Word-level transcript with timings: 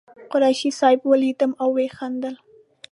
قریشي 0.31 0.69
صاحب 0.79 1.01
ولیدم 1.11 1.51
او 1.63 1.69
وخندل. 1.77 2.35